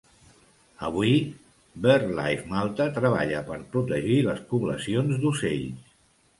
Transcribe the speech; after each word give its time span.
Avui 0.87 1.11
Birdlife 1.83 2.49
Malta 2.55 2.89
treballa 2.97 3.45
per 3.53 3.61
protegir 3.77 4.19
les 4.33 4.43
poblacions 4.57 5.25
d'ocells. 5.25 5.97